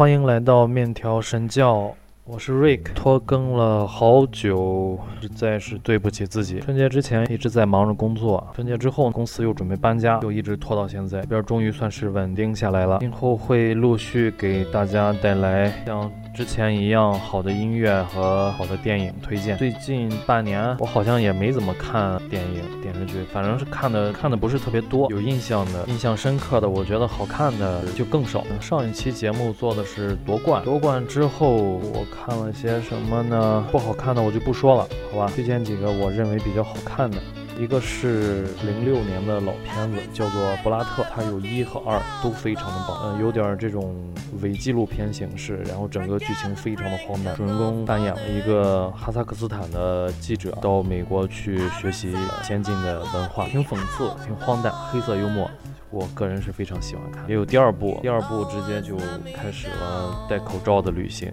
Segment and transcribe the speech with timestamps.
[0.00, 1.94] 欢迎来到面条神教，
[2.24, 6.58] 我是 Rick，拖更了好久，实在是对不起自己。
[6.60, 12.96] 春节之前一直在忙着工作，春节之后公司又准备搬家，又一直拖到现在，这边终于算是稳定下来了。
[13.00, 16.10] 今后会陆续给大家带来像。
[16.32, 19.56] 之前一样好的音乐和好的电影推荐。
[19.58, 25.10] 最近半年我好像也没怎么看电影电视剧，反正是看的看的不是特别多。
[25.10, 28.44] 有印象的、印象深刻的，我觉得好看的就更少。
[28.60, 33.66] 上一期节目做的是夺冠，夺冠之后我看了些什么呢？
[33.70, 35.32] 不好看的我就不说了，好吧？
[35.34, 37.18] 推荐几个我认为比较好看的。
[37.60, 43.94] 一个是零六年的老片子，叫做《布拉特》，它有一和二都非常的棒，嗯，有点这种
[44.40, 47.36] 伪纪录片形式，然后整个剧情非常的荒诞。
[47.36, 55.50] 主人公扮演了一个哈萨克斯坦的记者，到美国去学习先进的文化，挺讽刺，挺荒诞，黑色幽默。
[55.92, 58.96] 我个人是非常喜欢看，也有第二部，第二部直接就
[59.34, 61.32] 开始了戴口罩的旅行，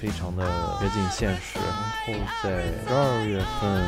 [0.00, 0.44] 非常的
[0.80, 1.58] 接近现实。
[1.58, 3.82] 然后在十二月份，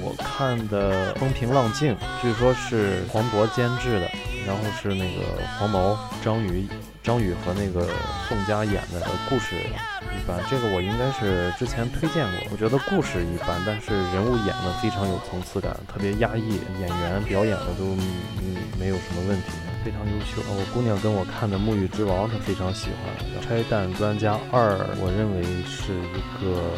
[0.00, 4.08] 我看的《风平浪静》，据说是黄渤监制的，
[4.46, 5.22] 然后是那个
[5.58, 6.66] 黄毛、张宇、
[7.02, 7.86] 张宇和那个
[8.28, 10.38] 宋佳演的，故事一般。
[10.50, 17.84] 这个我应该是之前推荐过，我觉得故事一般，但是人物演的非常有层次感，特别压抑，演员表演的都
[18.40, 19.52] 嗯没有什么问题。
[19.84, 26.72] 非常优秀我姑娘跟我看的《沐浴之王》她非常喜欢，《拆弹专家二》我认为是一个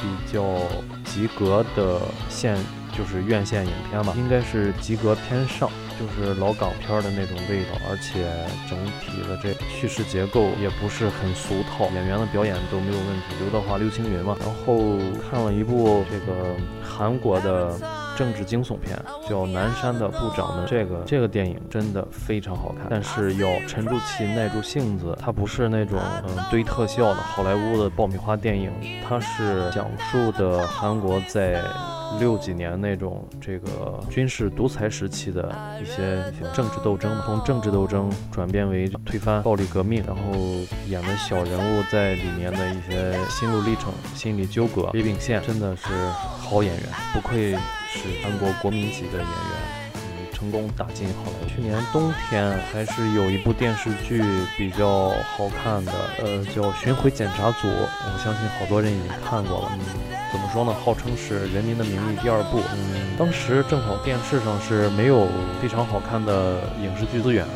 [0.00, 0.60] 比较
[1.04, 2.56] 及格的线，
[2.96, 8.24] 就是院线影片吧，应该是及格偏上，就是老港片的那种味道，而且
[8.68, 14.36] 整体的这叙事结构也不是很俗套，演员的表演都没有问题，刘德华、刘青云嘛。
[14.40, 14.98] 然后
[15.30, 17.72] 看了一部这个韩国的。
[18.16, 18.96] 政治惊悚片
[19.28, 25.18] 叫《南山的部长们》，这 个这个电影真的非常好看，但是要沉住气、耐住性子。
[25.20, 28.70] 它不是那种嗯堆特效的好莱坞的爆米花电影，
[29.04, 31.60] 它是讲述的韩国在。
[32.18, 40.22] 六几年那种这个军事独裁时期的一些政治斗争，从政治斗争转变为推翻暴力革命，然后
[40.88, 44.90] 演的小人物在里面的一些心路历程、心理纠葛。
[44.92, 49.63] 李秉宪真的是好演员，不愧是韩国国民级的演员。
[50.44, 51.48] 成功打进好莱坞。
[51.48, 54.22] 去年冬天还是有一部电视剧
[54.58, 59.72] 比较好看的，呃，叫《巡回检查组》，我相信好多人已经看过了。
[59.72, 59.80] 嗯，
[60.30, 60.74] 怎么说呢？
[60.84, 62.60] 号称是《人民的名义》第二部。
[62.74, 65.26] 嗯，当时正好电视上是没有
[65.62, 67.46] 非常好看的影视剧资源，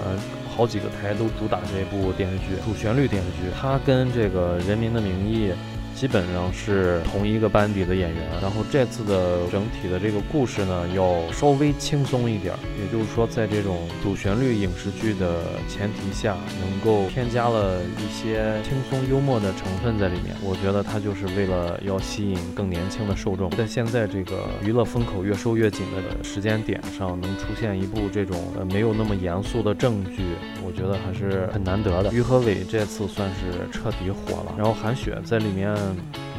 [0.57, 3.53] 好几个台都主打这部电视剧，主旋律电视剧。
[3.61, 5.51] 它跟这个《人民的名义》。
[5.99, 20.37] 基本上是同一个班底的演员，然后这次的整体的这个故事呢，要稍微轻松一点，也就是说，在这种主旋律影视剧的前提下，能够添加了一些轻松幽默的成分在里面。
[20.41, 23.51] 我觉得它就是为了要吸引更年轻的受众。
[23.51, 30.23] 在现在这个娱乐风口越收越紧的时间点上，能出现一部这种呃没有那么严肃的正剧，
[30.65, 32.13] 我觉得还是很难得的。
[32.13, 35.77] 于和伟这次算是彻底火了，然后韩雪在里面。
[35.89, 35.97] 嗯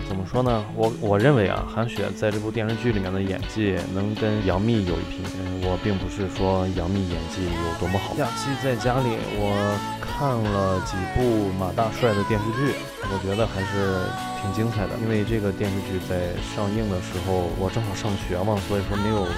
[0.09, 0.65] 怎么说呢？
[0.73, 5.21] 我我认为啊，韩雪在这部电视剧里面的演技能跟杨幂有一拼。
[5.37, 8.17] 嗯，我并不是说杨幂演技有多么好。
[8.17, 9.53] 假期在家里，我
[10.01, 12.73] 看了几部马大帅的电视剧，
[13.05, 14.01] 我觉得还是
[14.41, 14.97] 挺精彩的。
[14.97, 19.29] 因为这个电视剧在上映的时候，我正好上学嘛，所以说没有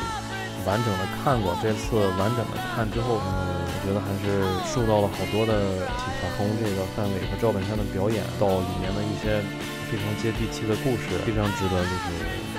[0.63, 1.51] 完整的看过。
[1.59, 6.31] 这次完整的看之后，嗯，我觉得还是受到了好多的启发。
[6.39, 9.43] 从这个范伟和赵本山的表演到里面的一些。
[9.91, 12.07] 非常接地气的故事，非常值得就是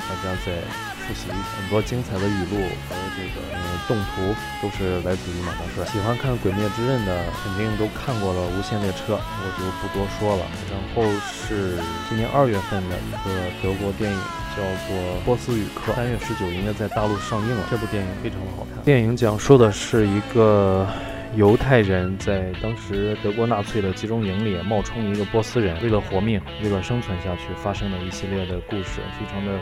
[0.04, 0.52] 大家再
[1.00, 5.82] 复习很多精彩的语录和这个呃动图，都是来自于马大帅。
[5.86, 10.44] 喜欢看《鬼灭之刃》的肯定都看过了《无限列车》，我就不多说了。
[10.68, 14.20] 然后是今年二月份的一个德国电影，
[14.54, 17.66] 叫做《波斯语课》，三月十九应该在大陆上映了。
[17.70, 18.84] 这部电影非常的好看。
[18.84, 20.86] 电影讲述的是一个。
[21.34, 29.58] 犹太人在当时德国纳粹的集中营里冒充一个波斯人，为了活命，为了生存下去，发生的一系列的故事，非常的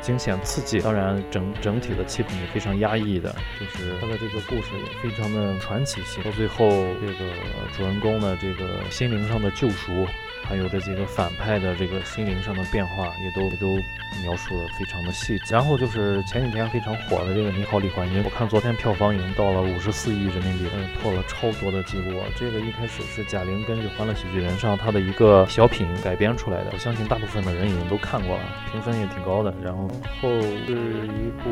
[0.00, 0.78] 惊险刺激。
[0.80, 6.22] 当然，整整体的气氛也非常压抑的，就是他的这个故事也非常的传奇性。
[6.22, 6.68] 到最后，
[7.00, 7.30] 这个
[7.76, 10.06] 主人公的这个心灵上的救赎。
[10.42, 13.66] 还有这几个反派的这个心灵上的变化，也都也都
[14.22, 15.40] 描述的非常的细。
[15.48, 22.20] 然后就是前几天非常火的这个《你好，李焕英》，我看昨天票房已经到了五十四亿人民币，嗯，破了超多的记录。
[22.36, 29.54] 这个一开始是贾玲根据《欢乐喜剧人》上她的一个小品改编出来的，我相信大部分的人已经都看过了，评分也挺高的。
[29.62, 29.88] 然后
[30.20, 31.50] 是一部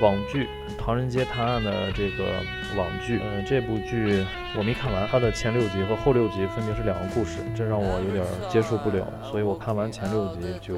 [0.00, 0.48] 网剧。
[0.82, 2.40] 《唐人街探案》的这个
[2.76, 4.24] 网剧，嗯，这部剧
[4.56, 10.74] 我没看完，它的前六集和后六集分别是两个故事，这让我有有点接受不了，所以我看完前六集就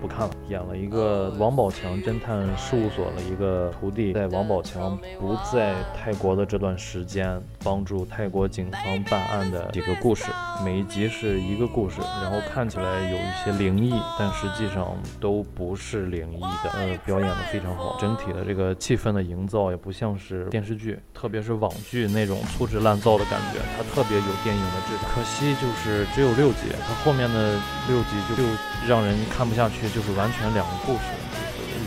[0.00, 0.30] 不看了。
[0.48, 10.26] 演了一个王宝强侦探事务所的一个徒弟，在王宝强不在泰国的这段时间，帮助泰国警方办案的几个故事，
[10.64, 16.70] 每一集是一个故事，然后看起来有一些灵异，但实际上都不是灵异的。
[16.74, 19.48] 呃，表演的非常好，整体的这个气氛的营。
[19.48, 25.10] 造也不像是电视剧，特别是网剧那种粗制滥造的感觉，它特别有电影的质感。
[25.10, 27.54] 可惜就是只有六集，它后面的
[27.88, 28.42] 六集就就
[28.86, 31.00] 让人看不下去，就是完全两个故事。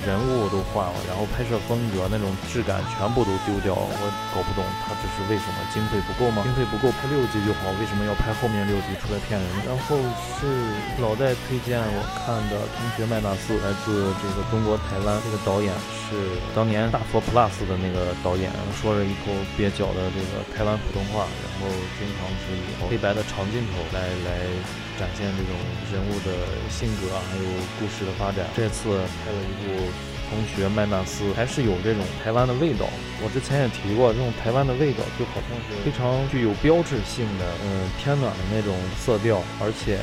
[0.06, 5.62] 人物都换了，然后拍摄风格那种质感全部都丢掉了，我搞不懂他这是为什么？
[5.70, 6.42] 经费不够吗？
[6.42, 9.48] 经费不够拍六集就好，为什么要拍后面六集出来骗人？
[9.64, 9.96] 然后
[10.42, 10.50] 是
[10.98, 15.70] 老戴推荐我看的《同学麦纳斯》，来自这个中国台湾，这个导演
[16.10, 18.50] 是当年大佛 Plus 的那个导演，
[18.82, 21.70] 说着一口蹩脚的这个台湾普通话，然后
[22.02, 24.50] 经常是以黑白的长镜头来来
[24.98, 25.54] 展现这种
[25.94, 26.34] 人物的
[26.74, 27.48] 性格还有
[27.78, 28.50] 故事的发展。
[28.58, 28.90] 这次
[29.22, 29.91] 拍了一部。
[30.32, 32.88] 同学麦纳斯还是有这种台湾的味道。
[33.22, 40.00] 我之前也提过，这种台湾的味道就好像是非常具有标志性的，嗯，偏暖的那种色调，而且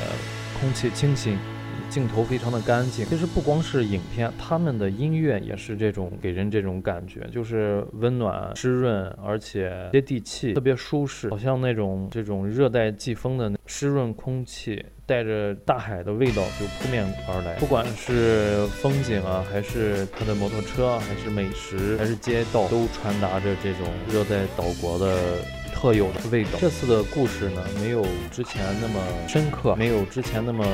[0.60, 1.38] 空气清新，
[1.90, 3.04] 镜头非常的干净。
[3.06, 14.84] 其实不光是影片，他们的音乐也是这种给人这种感觉，就是温暖、湿润，而且接地气，特别舒适，好像那种这种热带季风的湿润空气。
[15.08, 25.38] 带着大海的味道就扑面而来，不管是风景啊，还是他的摩托车，还是美食，还是街道，都传达着这种热带岛国的
[25.78, 26.50] 特有的味道。
[26.58, 28.94] 这次的故事呢，没有之前那么
[29.28, 30.64] 深刻，没有之前那么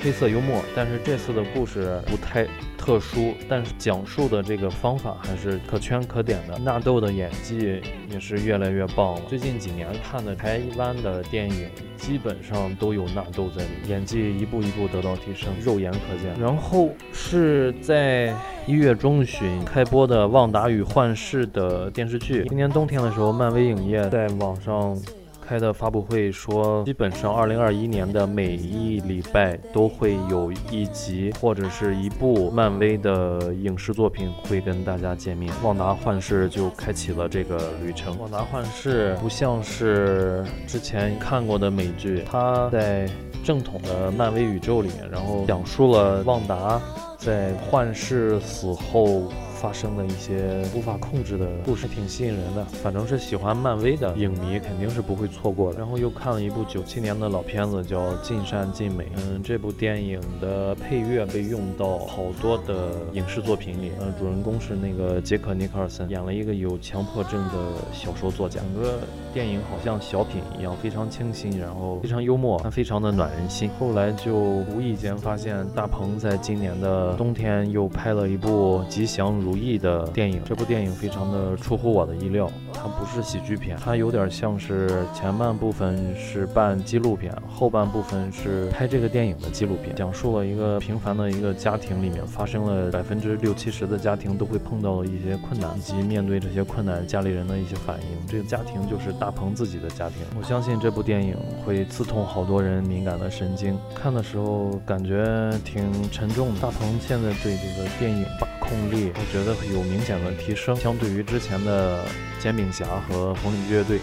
[0.00, 2.46] 黑色幽默，但是这次的故事不太。
[2.78, 6.56] 特殊，但是讲述的这个方法还是可圈可点的。
[6.58, 9.20] 纳豆的演技也是越来越棒了。
[9.28, 11.68] 最近几年看的台湾的电影，
[11.98, 16.34] 基本上都有纳豆在里，演技一步一步得到提升，肉眼可见。
[16.40, 22.46] 然后是在一月中旬开播的《旺达与幻视》的电视剧。
[22.48, 24.98] 今年冬天的时候，漫威影业在网上。
[25.40, 35.50] 开的发布会说，基本上二零二一年的每一礼拜都会有一集或者是一部漫威的影视作品会跟大家见面。
[35.62, 38.14] 旺达幻视就开启了这个旅程。
[38.18, 43.08] 旺达幻视不像是之前看过的美剧，它在
[43.42, 46.78] 正统的漫威宇宙里面，然后讲述了旺达
[47.16, 49.32] 在幻视死后。
[49.60, 55.78] 发生的一些无法控制的故事挺吸引人的，反正是喜欢漫威的影迷肯定是不会错过的。
[55.78, 59.04] 然后又看了一部九七年的老片子，叫《尽善尽美》。
[59.16, 63.92] 嗯，这部电影的配乐被用到好多的影视作品里。
[64.00, 67.54] 嗯，主人公是那个杰克尼克尔森，演了一个有强迫症的
[67.92, 68.58] 小说作家。
[68.58, 68.98] 整个
[69.32, 73.70] 电影好像小品一样，非常清新，然后非常幽默，非常的暖人心。
[73.78, 79.38] 后来就无意间发现，大鹏在今年的冬天又拍了一部《吉祥》。
[79.40, 98.26] 如意的电影，这部电影非常的出乎我的意料，它不是喜剧片，它有点像是前半部分是半纪录片，后半部分是拍这个电影的纪录片，讲述了一个平凡的一个家庭里面发生了百分之六七十的家庭都会碰到的一些困难，以及面对这些困难家里人的一些反应。
[98.26, 103.76] 这个家庭就是大鹏自己的家庭，我相信这部电影会刺痛好多人敏感的神经。
[103.94, 106.60] 看的时候感觉挺沉重的。
[106.60, 109.38] 大鹏现在对这个电影把控力，我觉。
[109.44, 112.04] 得有明显的提升，相对于之前的
[112.38, 113.98] 煎饼侠和红领巾乐队。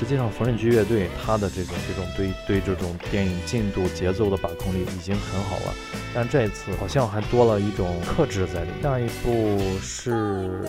[0.00, 5.74] 实际上，缝纫机乐队他的这种这种对对这种电影进度节奏的把控力已经很好了，
[6.14, 8.70] 但这一次好像还多了一种克制在里。
[8.82, 10.62] 下一部是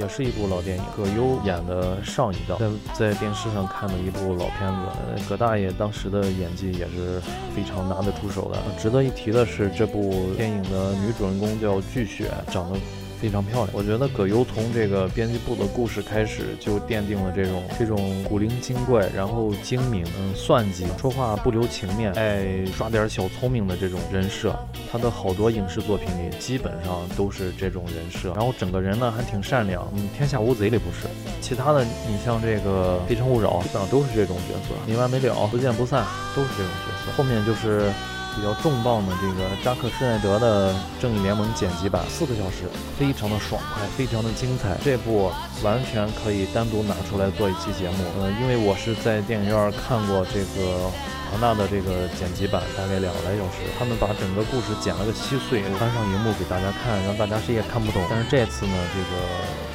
[0.00, 5.22] 也是一部老电影，葛优演的《上一道》，在在电视上看的一部老片子。
[5.28, 7.20] 葛大爷当时的演技也是
[7.54, 8.58] 非常拿得出手的。
[8.80, 12.76] 值得一提的是，这部电影的女主人公叫巨雪，长得。
[13.22, 24.58] 非常漂亮，我觉得葛优从这个编辑部的故事开始就奠定了这种这种古灵精怪，然后精明、嗯算计、说话不留情面、爱耍点小聪明的这种人设。
[24.90, 29.88] 他的好多影视作品里基本上都是这种人设，然后整个人呢还挺善良。
[29.94, 31.06] 嗯，天下无贼里不是，
[31.40, 37.12] 其他的你像这个非诚勿扰，基本上都是这种角色，没完没了、不见不散，都是这种角色。
[37.12, 37.16] 色。
[37.16, 37.92] 后面就是
[38.34, 44.76] 比较重磅的这个扎克施耐德的《正义联盟》剪辑版，四个小时，非常的爽快，非常的精彩。
[44.84, 45.30] 这部
[45.62, 48.04] 完全可以单独拿出来做一期节目。
[48.20, 50.90] 呃，因为我是在电影院看过这个。
[51.32, 58.04] 庞大的这个剪辑版大概两个来小时，他们把整个故事剪了个稀碎，搬上荧幕给大家看，让大家谁也看不懂。
[58.10, 59.16] 但是这次呢，这个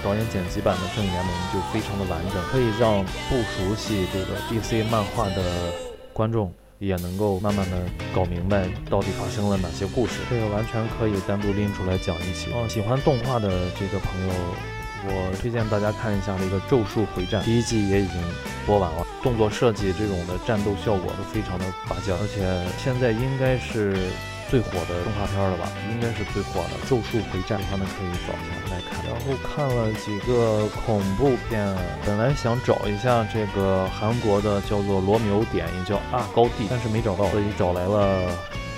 [0.03, 5.73] 导演剪辑版的《正义联盟》就非常的完整，可以让不熟悉这个 DC 漫画的
[6.13, 7.77] 观众也能够慢慢的
[8.13, 10.19] 搞明白到底发生了哪些故事。
[10.29, 12.51] 这个完全可以单独拎出来讲一期。
[12.53, 14.33] 哦，喜欢动画的这个朋友。
[15.09, 18.19] 我推荐大家看一下那个《咒术回战》，第一季也已经
[18.65, 23.95] 播完了，动作设计这种的战斗效果都非常的拔尖，而且现在应该是
[24.49, 25.69] 最火的动画片了吧？
[25.91, 29.05] 应该是最火的《咒术回战》，喜欢的可以找一下来看。
[29.05, 31.75] 然后看了几个恐怖片，
[32.05, 38.29] 本来想找一下这个韩国的叫做《罗密欧点》，也叫《啊高地》，但是没找到，所以找来了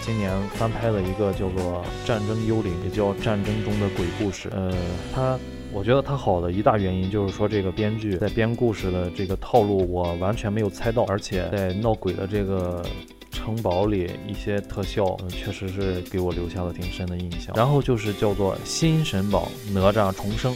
[0.01, 4.49] 今年翻拍的一个叫做《战争幽灵》，也叫《战争中的鬼故事》。
[4.53, 4.73] 呃，
[5.13, 5.37] 它。
[5.71, 12.83] 我觉得它好的一大原因就是说，这个编剧在编故事的这个套路，我完全没有猜到，而且在闹鬼的这个
[13.31, 17.53] 城堡里，一些特效，嗯，确实是给我留下了挺深的印象。
[17.55, 20.53] 然后就是叫做《新神榜：哪吒重生》，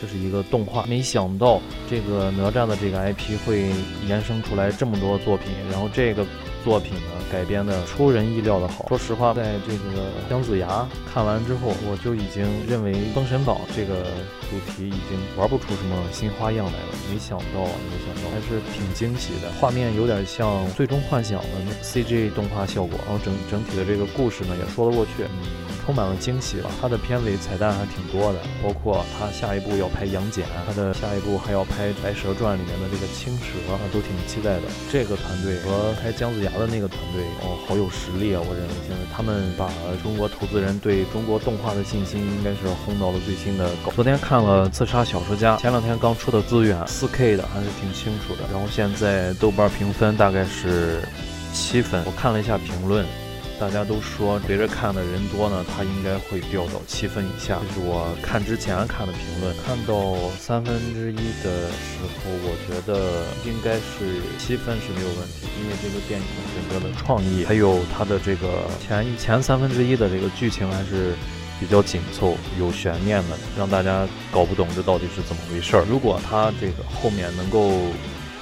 [0.00, 3.70] 这是一个动画，没想到这个哪吒的这个 IP 会
[4.06, 6.26] 延伸出来这么多作品，然后这个。
[6.68, 8.86] 作品呢改编的出人意料的好。
[8.88, 14.04] 说实话，在这个姜子牙看完之后，我就已经认为《封神榜》这个
[14.50, 16.92] 主题已经玩不出什么新花样来了。
[17.10, 19.50] 没想到啊，没想到还是挺惊喜的。
[19.58, 25.24] 画面有点像《最终幻想》的 CG 动画效果，然后整整体的这个故事呢也说得过去。
[25.88, 33.56] 充满了惊喜吧，他的片尾彩蛋还挺多的，包括他下一步要拍杨戬，他的下一步还要拍《白蛇传》里面的这个青蛇，
[33.90, 34.68] 都挺期待的。
[34.92, 38.42] 这个团队和拍姜子牙的的那个团队，哦，好有实力啊！
[38.44, 39.70] 我认为现在他们把
[40.02, 43.90] 中国投资人对中国动画的信心应该是轰到了最新的高。
[43.92, 48.42] 昨天看了《刺杀小说家》，前两天刚出的资源，4K 的还是挺清楚的。
[48.52, 51.00] 然后现在豆瓣评分大概是
[51.52, 53.06] 七分，我看了一下评论。
[53.58, 57.58] 大家都说随着看的人多呢，它应该会掉到七分以下。
[57.68, 71.14] 这是我看之前看的评论，看到三分之一的时候，我觉得应该是七分是没有问题，因为这个电影整个的创意，还有它的这个前前三分之一的这个剧情还是
[71.58, 75.84] 比较紧凑、有悬念的，让大家搞不懂这到底是怎么回事儿。
[75.90, 77.72] 如果它这个后面能够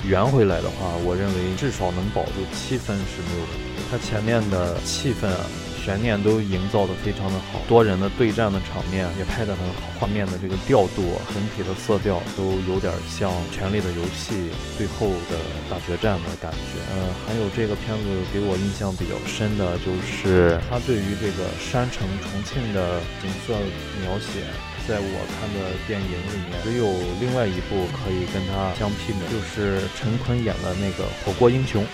[0.05, 3.76] 圆回来的话，我认为至少能保住七分是没有问题。
[3.91, 5.47] 它前面的气氛啊、
[5.85, 14.35] 悬念都营造的非常的好，多人的对战的场面也拍得很好，画面的这个调度、整体的色调都有点像《权力的游戏》
[14.77, 15.39] 最后的
[15.71, 16.83] 大决战的感觉。
[16.91, 23.55] 呃，还有这个片子给我印象比较深的就是它对于这个山城重庆的景色
[24.03, 24.43] 描写，
[24.89, 26.91] 在我看的电影里面，只有
[27.23, 31.85] 另外一部可以跟它相媲美，就是陈坤演的那个《火锅英雄》。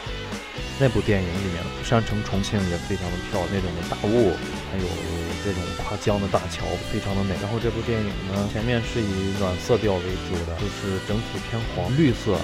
[0.80, 4.34] 那部电影里面，山城重庆也非常的漂亮，那种的大雾，
[4.66, 4.86] 还有
[5.44, 7.36] 这种跨江的大桥，非常的美。
[7.40, 12.34] 然后这部电影呢，前面是以暖色调为主的，就是整体偏黄绿色，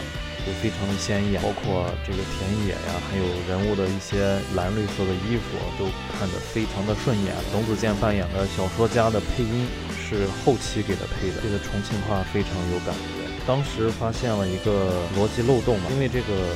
[0.46, 1.42] 就非常的鲜艳。
[1.42, 7.34] 包括这个田野呀，还有人物的一些蓝绿色的衣服，都看得非常的顺眼。
[7.50, 9.66] 董子健扮演的小说家的配音
[9.98, 13.26] 是后期给他配的，这个重庆话非常有感觉。
[13.44, 16.54] 当时发现了一个逻辑漏洞嘛，因为这个。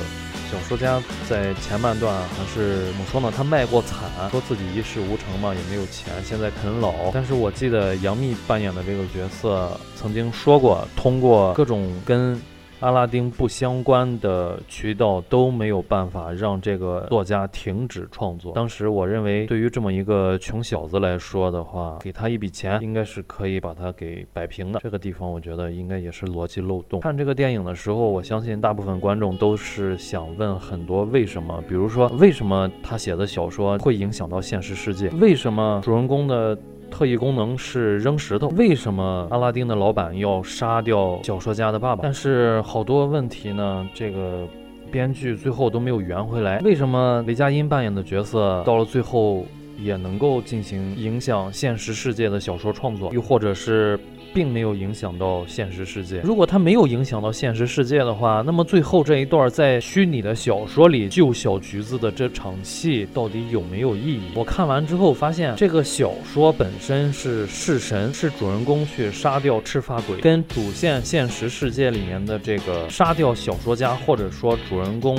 [0.53, 3.33] 小说家在前半段还是怎么说呢？
[3.35, 7.09] 他卖过惨，说自己一事无成嘛，也没有钱，现在啃老。
[7.11, 12.39] 但是我记得杨幂扮演的这个角色曾经说过，通过各种跟。
[12.83, 18.51] 阿拉丁不相关的渠道都没有办法让这个作家停止创作。
[18.51, 24.81] 当时我认为，对于这么一个穷小子来说的话，给他一笔钱，应该是可以把他给摆平的。
[24.83, 26.99] 这个地方我觉得应该也是逻辑漏洞。
[26.99, 35.07] 看这个电影的时候，我相信大部分观众都是想问很多为什么，比如说为什么他写的小说会影响到现实世界？
[35.11, 36.59] 为什么主人公的？
[36.93, 42.03] 特异功能是扔石头，为什么阿拉丁的老板要杀掉小说家的爸爸？
[42.03, 44.47] 但是好多问题呢，这个
[44.91, 46.59] 编剧最后都没有圆回来。
[46.59, 49.43] 为什么雷佳音扮演的角色到了最后
[49.79, 53.11] 也能够进行影响现实世界的小说创作？
[53.11, 53.99] 又或者是？
[54.33, 56.19] 并没有影响到现实世界。
[56.23, 64.21] 如果它没有影响到现实世界的话，那么最后这一段在虚拟的小说里救小橘子的这场戏到底有没有意义？
[64.35, 75.17] 我看完之后发现，这个小说本身是弑神，是主人公去杀掉赤发鬼，跟主线现实世界里面的这个杀掉小说家，或者说主人公。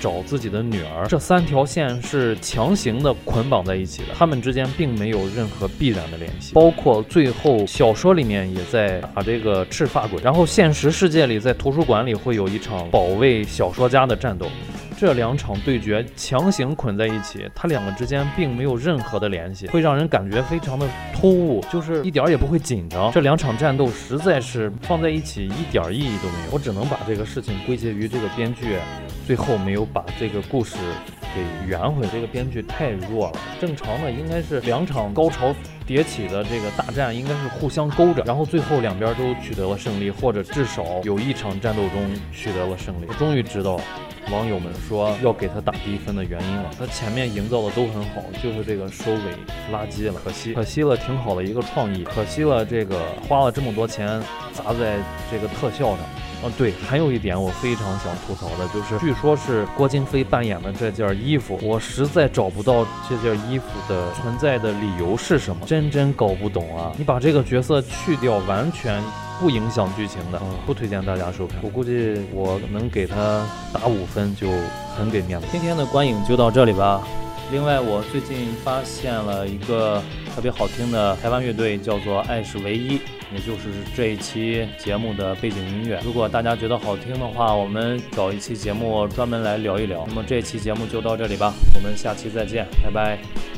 [0.00, 6.52] 找自己的女儿，这三条线是强行的捆绑在一起的，他们之间并没有任何必然的联系。
[6.54, 14.46] 包括最后小说里面也在打这个赤发鬼，然后现实世界里在图书馆里会有一场保卫小说家的战斗。
[14.98, 23.12] 这两场对决强行捆在一起，它两个之间并没有任何的联系，会让人感觉非常的突兀，就是一点儿也不会紧张。
[23.12, 26.50] 这两场战斗实在是放在一起一点意义都没有。
[26.50, 28.76] 我只能把这个事情归结于这个编剧
[29.24, 30.76] 最后没有把这个故事
[31.32, 32.08] 给圆回来。
[32.12, 33.38] 这个编剧太弱了。
[33.60, 35.54] 正常的应该是两场高潮
[35.86, 43.04] 迭起的这个大战应该是互相勾着，然后最后两边都取得了胜利，或者至少有一场战斗中取得了胜利。
[43.06, 43.80] 我终于知道。
[44.30, 49.34] 网友们说要给他打低分的原因了，他前面营造的都很好，就是这个收尾
[49.72, 54.20] 垃圾了，可惜可惜了，挺好的一个创意，可惜了这个花了这么多钱
[54.52, 54.98] 砸在
[55.30, 55.98] 这个特效上。
[56.40, 66.92] 啊，对，还有一点我非常想吐槽的就是，据说是郭京飞扮演的这件衣服，我实在找不到这件衣服的存在的理由是什么，真真搞不懂啊！
[66.96, 69.02] 你把这个角色去掉，完全。
[69.40, 71.58] 不影响剧情的，不推荐大家收看。
[71.62, 74.48] 我估计我能给他打五分就
[74.96, 75.46] 很给面子。
[75.50, 77.02] 今天的观影就到这里吧。
[77.50, 80.02] 另外，我最近发现了一个
[80.34, 83.00] 特别好听的台湾乐队，叫做爱是唯一，
[83.32, 85.98] 也就是这一期节目的背景音乐。
[86.04, 90.04] 如果大家觉得好听的话，我们找一期节目专门来聊一聊。
[90.08, 93.57] 那么这期节目就到这里吧，我们下期再见，拜拜。